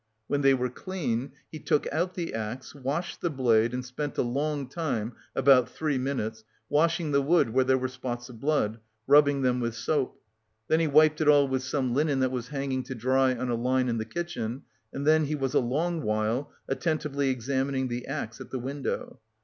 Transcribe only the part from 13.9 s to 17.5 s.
the kitchen and then he was a long while attentively